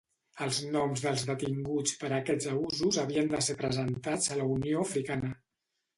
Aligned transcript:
Els 0.43 0.59
noms 0.75 1.03
dels 1.07 1.25
detinguts 1.31 1.93
per 2.03 2.09
aquests 2.17 2.49
abusos 2.53 2.99
havien 3.03 3.31
de 3.35 3.43
ser 3.49 3.59
presentats 3.63 4.33
a 4.37 4.39
la 4.41 4.49
Unió 4.55 4.83
Africana. 4.89 5.35